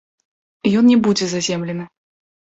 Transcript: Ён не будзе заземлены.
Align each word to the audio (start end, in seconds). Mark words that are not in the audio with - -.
Ён 0.79 0.87
не 0.91 0.95
будзе 1.07 1.27
заземлены. 1.33 1.85